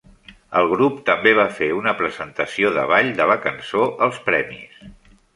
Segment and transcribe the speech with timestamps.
[0.59, 4.81] El grup també va fer una presentació de ball de la cançó als premis.